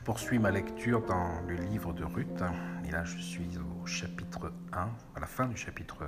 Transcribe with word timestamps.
Je 0.00 0.04
poursuis 0.06 0.38
ma 0.38 0.50
lecture 0.50 1.02
dans 1.04 1.42
le 1.46 1.56
livre 1.56 1.92
de 1.92 2.04
Ruth. 2.04 2.42
Et 2.88 2.90
là, 2.90 3.04
je 3.04 3.18
suis 3.18 3.50
au 3.58 3.86
chapitre 3.86 4.50
1, 4.72 4.78
à 5.14 5.20
la 5.20 5.26
fin 5.26 5.46
du 5.46 5.58
chapitre 5.58 6.06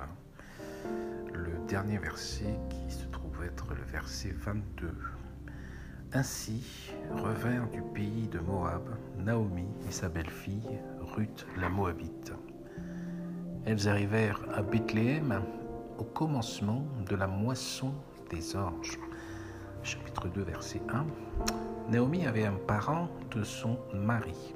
1. 0.83 0.89
Le 1.31 1.51
dernier 1.67 1.99
verset 1.99 2.57
qui 2.71 2.91
se 2.91 3.05
trouve 3.05 3.43
être 3.43 3.67
le 3.75 3.83
verset 3.83 4.31
22. 4.31 4.91
Ainsi 6.11 6.91
revinrent 7.11 7.69
du 7.69 7.83
pays 7.93 8.27
de 8.29 8.39
Moab 8.39 8.97
Naomi 9.19 9.67
et 9.87 9.91
sa 9.91 10.09
belle-fille 10.09 10.79
Ruth 10.99 11.45
la 11.61 11.69
Moabite. 11.69 12.33
Elles 13.63 13.87
arrivèrent 13.87 14.43
à 14.55 14.63
Bethléem 14.63 15.39
au 15.99 16.03
commencement 16.03 16.83
de 17.07 17.15
la 17.15 17.27
moisson 17.27 17.93
des 18.31 18.55
orges. 18.55 18.97
Chapitre 19.83 20.29
2, 20.29 20.43
verset 20.43 20.81
1. 20.93 21.05
Naomi 21.91 22.25
avait 22.25 22.45
un 22.45 22.53
parent 22.53 23.09
de 23.31 23.43
son 23.43 23.77
mari. 23.93 24.55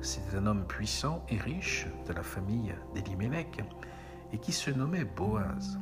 C'était 0.00 0.36
un 0.36 0.46
homme 0.46 0.66
puissant 0.66 1.24
et 1.28 1.36
riche 1.36 1.86
de 2.08 2.12
la 2.12 2.24
famille 2.24 2.74
d'Elimelech 2.92 3.62
et 4.32 4.38
qui 4.38 4.50
se 4.52 4.72
nommait 4.72 5.04
Boaz. 5.04 5.78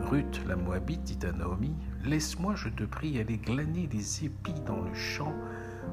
Ruth 0.00 0.40
la 0.46 0.56
Moabite 0.56 1.02
dit 1.02 1.26
à 1.26 1.32
Naomi 1.32 1.74
Laisse-moi, 2.04 2.54
je 2.54 2.70
te 2.70 2.84
prie, 2.84 3.20
aller 3.20 3.36
glaner 3.36 3.86
des 3.86 4.24
épis 4.24 4.60
dans 4.64 4.80
le 4.80 4.94
champ 4.94 5.34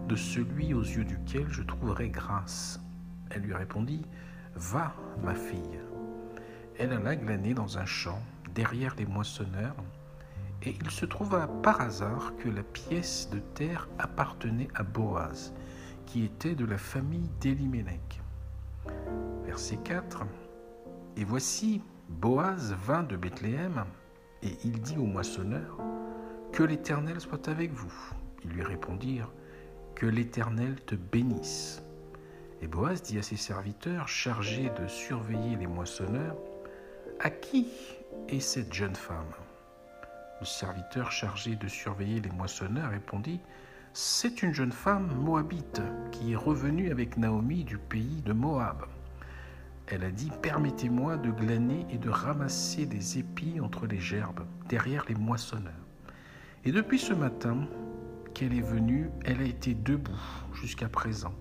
de 0.08 0.16
celui 0.16 0.74
aux 0.74 0.82
yeux 0.84 1.04
duquel 1.04 1.48
je 1.50 1.62
trouverai 1.62 2.08
grâce. 2.08 2.80
Elle 3.32 3.42
lui 3.42 3.54
répondit 3.54 4.06
Va, 4.56 4.96
ma 5.22 5.36
fille. 5.36 5.80
Elle 6.80 6.94
alla 6.94 7.18
glaner 7.18 7.54
dans 7.54 7.78
un 7.78 7.86
champ 7.86 8.22
derrière 8.54 8.96
les 8.98 9.06
moissonneurs 9.06 9.76
et 10.66 10.76
il 10.82 10.90
se 10.90 11.06
trouva 11.06 11.48
par 11.48 11.82
hasard 11.82 12.34
que 12.38 12.50
la 12.50 12.64
pièce 12.64 13.30
de 13.32 13.40
terre 13.40 13.88
appartenait 14.00 14.68
à 14.76 14.84
Boaz, 14.84 15.54
qui 16.06 16.24
était 16.24 16.56
de 16.56 16.66
la 16.66 16.78
famille 16.78 17.30
d'Elimelech. 17.40 18.22
Verset 19.46 19.78
4 19.78 20.24
Et 21.18 21.24
voici, 21.24 21.82
Boaz 22.10 22.76
vint 22.86 23.04
de 23.04 23.16
Bethléem, 23.16 23.86
et 24.42 24.58
il 24.64 24.82
dit 24.82 24.98
au 24.98 25.06
moissonneur 25.06 25.78
Que 26.52 26.64
l'Éternel 26.64 27.20
soit 27.20 27.48
avec 27.48 27.72
vous. 27.72 27.94
Ils 28.44 28.52
lui 28.52 28.64
répondirent 28.64 29.32
Que 29.96 30.06
l'Éternel 30.06 30.80
te 30.86 30.96
bénisse. 30.96 31.84
Et 32.62 32.68
Boaz 32.68 33.04
dit 33.04 33.20
à 33.20 33.24
ses 33.24 33.38
serviteurs 33.38 34.08
chargés 34.08 34.72
de 34.80 34.88
surveiller 34.88 35.56
les 35.58 35.68
moissonneurs 35.68 36.38
À 37.20 37.30
qui 37.30 37.68
est 38.30 38.40
cette 38.40 38.74
jeune 38.74 38.96
femme? 38.96 39.45
Le 40.40 40.46
serviteur 40.46 41.12
chargé 41.12 41.56
de 41.56 41.68
surveiller 41.68 42.20
les 42.20 42.30
moissonneurs 42.30 42.92
répondit 42.92 43.40
C'est 43.94 44.44
une 44.44 44.54
jeune 44.54 44.72
femme 44.72 45.14
moabite 45.16 45.82
qui 46.12 46.34
est 46.34 46.36
revenue 46.36 46.92
avec 46.92 47.18
Naomi 47.18 47.64
du 47.64 47.78
pays 47.78 48.22
de 48.22 48.34
Moab. 48.34 48.86
Elle 49.88 50.04
a 50.04 50.12
dit 50.12 50.32
Permettez-moi 50.42 51.18
de 51.18 51.32
glaner 51.32 51.86
et 51.90 51.98
de 51.98 52.10
ramasser 52.10 52.86
des 52.86 53.20
épis 53.20 53.60
entre 53.62 53.88
les 53.88 54.00
gerbes, 54.00 54.46
derrière 54.68 55.06
les 55.08 55.16
moissonneurs. 55.16 55.74
Et 56.66 56.72
depuis 56.72 57.00
ce 57.00 57.14
matin 57.14 57.68
qu'elle 58.34 58.54
est 58.54 58.62
venue, 58.62 59.10
elle 59.24 59.40
a 59.40 59.46
été 59.46 59.74
debout 59.74 60.12
jusqu'à 60.54 60.90
présent 60.90 61.34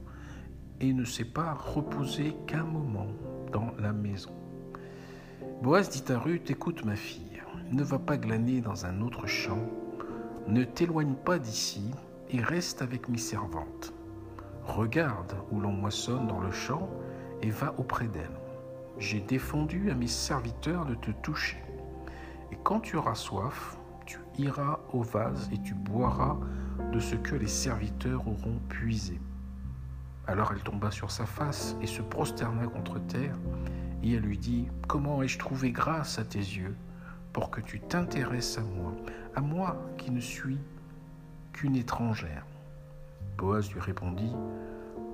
et 0.81 0.93
ne 0.93 1.05
s'est 1.05 1.25
pas 1.25 1.55
reposée 1.55 2.37
qu'un 2.47 2.65
moment 2.65 3.09
dans 3.53 3.73
la 3.79 3.93
maison. 3.93 4.33
Boaz 5.63 5.89
dit 5.89 6.13
à 6.13 6.19
Ruth 6.19 6.51
Écoute, 6.51 6.85
ma 6.85 6.95
fille 6.95 7.24
ne 7.75 7.83
va 7.83 7.99
pas 7.99 8.17
glaner 8.17 8.61
dans 8.61 8.87
un 8.87 9.01
autre 9.01 9.27
champ, 9.27 9.69
ne 10.47 10.63
t'éloigne 10.63 11.15
pas 11.15 11.39
d'ici 11.39 11.91
et 12.31 12.41
reste 12.41 12.83
avec 12.83 13.09
mes 13.09 13.19
servantes. 13.19 13.93
Regarde 14.65 15.35
où 15.51 15.61
l'on 15.61 15.73
moissonne 15.73 16.29
dans 16.29 16.41
le 16.41 16.53
champ 16.53 16.89
et 17.43 17.51
va 17.51 17.75
auprès 17.77 18.07
d'elles. 18.07 18.41
J'ai 18.99 19.21
défendu 19.21 19.91
à 19.91 19.95
mes 19.95 20.07
serviteurs 20.07 20.87
de 20.87 20.95
te 20.95 21.11
toucher. 21.11 21.63
Et 22.53 22.59
quand 22.63 22.79
tu 22.79 22.97
auras 22.97 23.17
soif, 23.17 23.77
tu 24.07 24.21
iras 24.39 24.79
au 24.93 25.03
vase 25.03 25.51
et 25.53 25.59
tu 25.59 25.75
boiras 25.75 26.39
de 26.93 27.01
ce 27.01 27.17
que 27.17 27.35
les 27.35 27.49
serviteurs 27.49 28.27
auront 28.29 28.61
puisé. 28.69 29.21
Alors 30.29 30.53
elle 30.53 30.63
tomba 30.63 30.93
sur 30.93 31.11
sa 31.11 31.27
face 31.27 31.77
et 31.83 31.87
se 31.87 32.03
prosterna 32.03 32.67
contre 32.67 33.01
terre, 33.01 33.37
et 34.03 34.13
elle 34.13 34.23
lui 34.23 34.39
dit, 34.39 34.69
Comment 34.87 35.23
ai-je 35.23 35.39
trouvé 35.39 35.73
grâce 35.73 36.19
à 36.19 36.25
tes 36.25 36.39
yeux? 36.39 36.77
Pour 37.35 37.51
que 37.51 37.61
tu 37.61 37.81
t'intéresses 37.81 38.57
à 38.59 38.63
moi, 38.63 38.93
à 39.35 39.41
moi 39.41 39.77
qui 39.99 40.13
ne 40.13 40.21
suis 40.21 40.61
qu'une 41.53 41.75
étrangère. 41.75 42.47
Boaz 43.37 43.71
lui 43.73 43.81
répondit, 43.81 44.33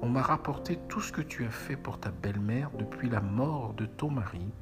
On 0.03 0.09
m'a 0.09 0.23
rapporté 0.23 0.79
tout 0.89 1.01
ce 1.01 1.13
que 1.13 1.23
tu 1.23 1.45
as 1.47 1.51
fait 1.51 1.77
pour 1.77 1.99
ta 1.99 2.11
belle-mère 2.11 2.71
depuis 2.79 3.09
la 3.09 3.23
mort 3.23 3.73
de 3.73 3.87
ton 3.87 4.11
mari, 4.11 4.53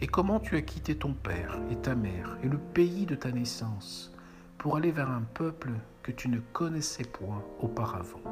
et 0.00 0.06
comment 0.06 0.40
tu 0.40 0.56
as 0.56 0.62
quitté 0.62 0.96
ton 0.96 1.12
père 1.12 1.58
et 1.70 1.76
ta 1.76 1.94
mère 1.94 2.38
et 2.42 2.48
le 2.48 2.58
pays 2.58 3.04
de 3.04 3.14
ta 3.14 3.30
naissance 3.30 4.12
pour 4.58 4.76
aller 4.76 4.90
vers 4.90 5.10
un 5.10 5.22
peuple 5.34 5.72
que 6.02 6.12
tu 6.12 6.28
ne 6.30 6.40
connaissais 6.52 7.04
point 7.04 7.42
auparavant? 7.60 8.22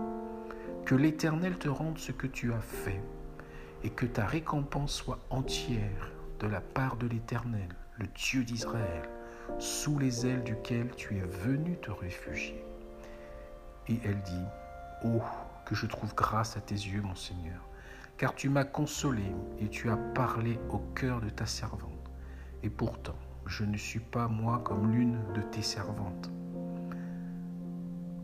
Que 0.87 0.95
l'Éternel 0.95 1.59
te 1.59 1.69
rende 1.69 1.99
ce 1.99 2.13
que 2.13 2.27
tu 2.27 2.53
as 2.53 2.61
fait, 2.61 3.03
et 3.83 3.91
que 3.91 4.07
ta 4.07 4.25
récompense 4.25 4.95
soit 4.95 5.19
entière 5.29 6.14
de 6.41 6.47
la 6.47 6.61
part 6.61 6.97
de 6.97 7.07
l'Éternel 7.07 7.69
le 7.99 8.07
Dieu 8.09 8.45
d'Israël, 8.45 9.09
sous 9.59 9.99
les 9.99 10.27
ailes 10.27 10.43
duquel 10.43 10.91
tu 10.97 11.17
es 11.17 11.25
venu 11.25 11.77
te 11.77 11.91
réfugier. 11.91 12.65
Et 13.89 14.01
elle 14.05 14.21
dit, 14.23 14.45
Oh, 15.05 15.23
que 15.65 15.75
je 15.75 15.87
trouve 15.87 16.15
grâce 16.15 16.57
à 16.57 16.61
tes 16.61 16.75
yeux, 16.75 17.03
mon 17.03 17.15
Seigneur, 17.15 17.69
car 18.17 18.35
tu 18.35 18.49
m'as 18.49 18.65
consolé 18.65 19.33
et 19.61 19.69
tu 19.69 19.91
as 19.91 19.97
parlé 19.97 20.59
au 20.71 20.79
cœur 20.79 21.21
de 21.21 21.29
ta 21.29 21.47
servante. 21.47 22.11
Et 22.63 22.71
pourtant, 22.71 23.17
je 23.47 23.65
ne 23.65 23.77
suis 23.77 24.01
pas 24.01 24.29
moi 24.29 24.61
comme 24.65 24.93
l'une 24.93 25.21
de 25.35 25.43
tes 25.43 25.63
servantes. 25.63 26.31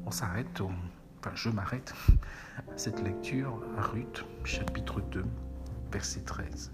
On 0.06 0.10
s'arrête, 0.10 0.60
enfin 0.60 1.30
je 1.34 1.50
m'arrête 1.50 1.92
à 2.72 2.76
cette 2.76 3.02
lecture 3.02 3.62
Ruth, 3.76 4.24
chapitre 4.44 5.00
2, 5.00 5.24
verset 5.92 6.22
13. 6.22 6.72